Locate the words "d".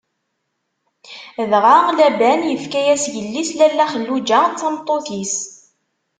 4.47-4.53